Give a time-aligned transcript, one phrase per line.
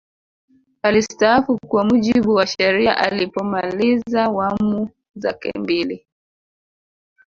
[0.81, 6.07] alistaafu kwa mujibu wa sheria alipomaliza wamu zake mbili